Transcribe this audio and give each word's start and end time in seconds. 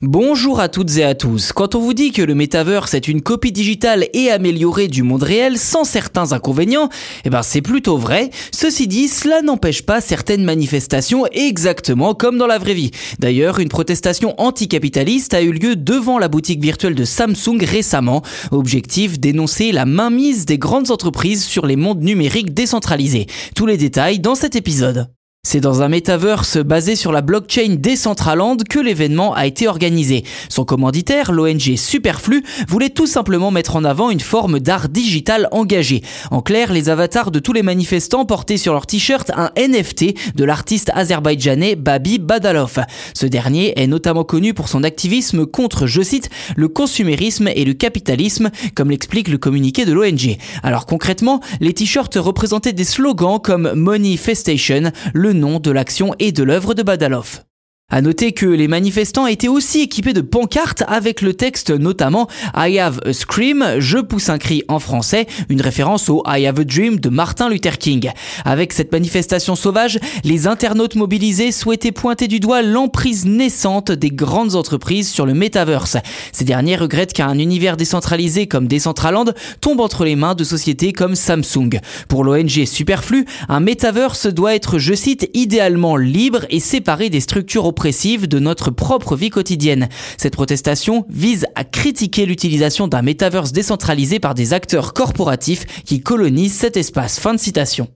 Bonjour 0.00 0.60
à 0.60 0.68
toutes 0.68 0.96
et 0.98 1.02
à 1.02 1.16
tous. 1.16 1.52
Quand 1.52 1.74
on 1.74 1.80
vous 1.80 1.92
dit 1.92 2.12
que 2.12 2.22
le 2.22 2.36
Metaverse 2.36 2.94
est 2.94 3.08
une 3.08 3.20
copie 3.20 3.50
digitale 3.50 4.06
et 4.12 4.30
améliorée 4.30 4.86
du 4.86 5.02
monde 5.02 5.24
réel 5.24 5.58
sans 5.58 5.82
certains 5.82 6.30
inconvénients, 6.30 6.88
eh 7.24 7.30
ben 7.30 7.42
c'est 7.42 7.62
plutôt 7.62 7.98
vrai. 7.98 8.30
Ceci 8.52 8.86
dit, 8.86 9.08
cela 9.08 9.42
n'empêche 9.42 9.82
pas 9.82 10.00
certaines 10.00 10.44
manifestations 10.44 11.26
exactement 11.32 12.14
comme 12.14 12.38
dans 12.38 12.46
la 12.46 12.58
vraie 12.58 12.74
vie. 12.74 12.92
D'ailleurs, 13.18 13.58
une 13.58 13.70
protestation 13.70 14.40
anticapitaliste 14.40 15.34
a 15.34 15.42
eu 15.42 15.50
lieu 15.50 15.74
devant 15.74 16.20
la 16.20 16.28
boutique 16.28 16.62
virtuelle 16.62 16.94
de 16.94 17.04
Samsung 17.04 17.58
récemment. 17.60 18.22
Objectif 18.52 19.18
dénoncer 19.18 19.72
la 19.72 19.84
mainmise 19.84 20.46
des 20.46 20.58
grandes 20.58 20.92
entreprises 20.92 21.44
sur 21.44 21.66
les 21.66 21.74
mondes 21.74 22.04
numériques 22.04 22.54
décentralisés. 22.54 23.26
Tous 23.56 23.66
les 23.66 23.76
détails 23.76 24.20
dans 24.20 24.36
cet 24.36 24.54
épisode. 24.54 25.08
C'est 25.44 25.60
dans 25.60 25.82
un 25.82 25.88
metaverse 25.88 26.58
basé 26.58 26.96
sur 26.96 27.12
la 27.12 27.22
blockchain 27.22 27.76
Decentraland 27.78 28.56
que 28.68 28.80
l'événement 28.80 29.34
a 29.34 29.46
été 29.46 29.68
organisé. 29.68 30.24
Son 30.48 30.64
commanditaire, 30.64 31.30
l'ONG 31.32 31.76
Superflu, 31.76 32.44
voulait 32.66 32.90
tout 32.90 33.06
simplement 33.06 33.52
mettre 33.52 33.76
en 33.76 33.84
avant 33.84 34.10
une 34.10 34.20
forme 34.20 34.58
d'art 34.58 34.88
digital 34.88 35.48
engagé. 35.52 36.02
En 36.32 36.42
clair, 36.42 36.72
les 36.72 36.90
avatars 36.90 37.30
de 37.30 37.38
tous 37.38 37.52
les 37.52 37.62
manifestants 37.62 38.26
portaient 38.26 38.58
sur 38.58 38.72
leur 38.72 38.84
t-shirt 38.84 39.30
un 39.36 39.50
NFT 39.56 40.36
de 40.36 40.44
l'artiste 40.44 40.90
azerbaïdjanais 40.92 41.76
Babi 41.76 42.18
Badalov. 42.18 42.80
Ce 43.14 43.24
dernier 43.24 43.80
est 43.80 43.86
notamment 43.86 44.24
connu 44.24 44.54
pour 44.54 44.68
son 44.68 44.82
activisme 44.82 45.46
contre, 45.46 45.86
je 45.86 46.02
cite, 46.02 46.28
le 46.56 46.68
consumérisme 46.68 47.48
et 47.48 47.64
le 47.64 47.74
capitalisme, 47.74 48.50
comme 48.74 48.90
l'explique 48.90 49.28
le 49.28 49.38
communiqué 49.38 49.86
de 49.86 49.92
l'ONG. 49.92 50.36
Alors 50.64 50.84
concrètement, 50.84 51.40
les 51.60 51.72
t-shirts 51.72 52.16
représentaient 52.16 52.72
des 52.72 52.84
slogans 52.84 53.40
comme 53.40 53.72
Moneyfestation, 53.74 54.92
le 55.14 55.27
le 55.28 55.34
nom 55.34 55.60
de 55.60 55.70
l'action 55.70 56.14
et 56.18 56.32
de 56.32 56.42
l'œuvre 56.42 56.72
de 56.72 56.82
Badalov. 56.82 57.42
À 57.90 58.02
noter 58.02 58.32
que 58.32 58.44
les 58.44 58.68
manifestants 58.68 59.26
étaient 59.26 59.48
aussi 59.48 59.80
équipés 59.80 60.12
de 60.12 60.20
pancartes 60.20 60.84
avec 60.88 61.22
le 61.22 61.32
texte 61.32 61.70
notamment 61.70 62.28
I 62.54 62.78
have 62.78 63.00
a 63.06 63.14
scream, 63.14 63.64
je 63.78 63.96
pousse 63.96 64.28
un 64.28 64.36
cri 64.36 64.62
en 64.68 64.78
français, 64.78 65.26
une 65.48 65.62
référence 65.62 66.10
au 66.10 66.22
I 66.26 66.44
have 66.44 66.60
a 66.60 66.64
dream 66.64 67.00
de 67.00 67.08
Martin 67.08 67.48
Luther 67.48 67.78
King. 67.78 68.10
Avec 68.44 68.74
cette 68.74 68.92
manifestation 68.92 69.56
sauvage, 69.56 69.98
les 70.22 70.46
internautes 70.46 70.96
mobilisés 70.96 71.50
souhaitaient 71.50 71.90
pointer 71.90 72.28
du 72.28 72.40
doigt 72.40 72.60
l'emprise 72.60 73.24
naissante 73.24 73.90
des 73.90 74.10
grandes 74.10 74.54
entreprises 74.54 75.08
sur 75.08 75.24
le 75.24 75.32
metaverse. 75.32 75.96
Ces 76.32 76.44
derniers 76.44 76.76
regrettent 76.76 77.14
qu'un 77.14 77.38
univers 77.38 77.78
décentralisé 77.78 78.46
comme 78.48 78.68
Decentraland 78.68 79.32
tombe 79.62 79.80
entre 79.80 80.04
les 80.04 80.14
mains 80.14 80.34
de 80.34 80.44
sociétés 80.44 80.92
comme 80.92 81.14
Samsung. 81.14 81.80
Pour 82.06 82.22
l'ONG 82.22 82.66
Superflu, 82.66 83.24
un 83.48 83.60
metaverse 83.60 84.26
doit 84.26 84.54
être, 84.54 84.78
je 84.78 84.92
cite, 84.92 85.30
idéalement 85.32 85.96
libre 85.96 86.44
et 86.50 86.60
séparé 86.60 87.08
des 87.08 87.20
structures 87.20 87.64
de 87.78 88.38
notre 88.38 88.70
propre 88.70 89.16
vie 89.16 89.30
quotidienne. 89.30 89.88
Cette 90.16 90.34
protestation 90.34 91.06
vise 91.08 91.46
à 91.54 91.64
critiquer 91.64 92.26
l'utilisation 92.26 92.88
d'un 92.88 93.02
metaverse 93.02 93.52
décentralisé 93.52 94.18
par 94.18 94.34
des 94.34 94.52
acteurs 94.52 94.92
corporatifs 94.94 95.64
qui 95.84 96.00
colonisent 96.00 96.56
cet 96.56 96.76
espace. 96.76 97.20
Fin 97.20 97.34
de 97.34 97.40
citation. 97.40 97.88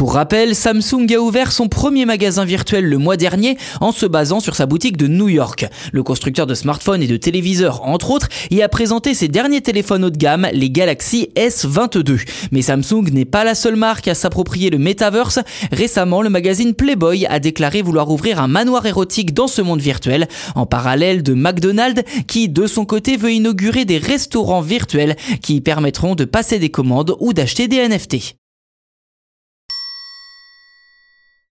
Pour 0.00 0.14
rappel, 0.14 0.54
Samsung 0.54 1.06
a 1.14 1.20
ouvert 1.20 1.52
son 1.52 1.68
premier 1.68 2.06
magasin 2.06 2.46
virtuel 2.46 2.86
le 2.86 2.96
mois 2.96 3.18
dernier 3.18 3.58
en 3.82 3.92
se 3.92 4.06
basant 4.06 4.40
sur 4.40 4.56
sa 4.56 4.64
boutique 4.64 4.96
de 4.96 5.06
New 5.06 5.28
York. 5.28 5.66
Le 5.92 6.02
constructeur 6.02 6.46
de 6.46 6.54
smartphones 6.54 7.02
et 7.02 7.06
de 7.06 7.18
téléviseurs, 7.18 7.86
entre 7.86 8.10
autres, 8.10 8.30
y 8.50 8.62
a 8.62 8.70
présenté 8.70 9.12
ses 9.12 9.28
derniers 9.28 9.60
téléphones 9.60 10.06
haut 10.06 10.08
de 10.10 10.16
gamme, 10.16 10.48
les 10.54 10.70
Galaxy 10.70 11.28
S22. 11.36 12.26
Mais 12.50 12.62
Samsung 12.62 13.10
n'est 13.12 13.26
pas 13.26 13.44
la 13.44 13.54
seule 13.54 13.76
marque 13.76 14.08
à 14.08 14.14
s'approprier 14.14 14.70
le 14.70 14.78
metaverse. 14.78 15.40
Récemment, 15.70 16.22
le 16.22 16.30
magazine 16.30 16.72
Playboy 16.72 17.26
a 17.26 17.38
déclaré 17.38 17.82
vouloir 17.82 18.10
ouvrir 18.10 18.40
un 18.40 18.48
manoir 18.48 18.86
érotique 18.86 19.34
dans 19.34 19.48
ce 19.48 19.60
monde 19.60 19.82
virtuel, 19.82 20.28
en 20.54 20.64
parallèle 20.64 21.22
de 21.22 21.34
McDonald's, 21.34 22.04
qui 22.26 22.48
de 22.48 22.66
son 22.66 22.86
côté 22.86 23.18
veut 23.18 23.32
inaugurer 23.32 23.84
des 23.84 23.98
restaurants 23.98 24.62
virtuels 24.62 25.16
qui 25.42 25.60
permettront 25.60 26.14
de 26.14 26.24
passer 26.24 26.58
des 26.58 26.70
commandes 26.70 27.14
ou 27.20 27.34
d'acheter 27.34 27.68
des 27.68 27.86
NFT. 27.86 28.39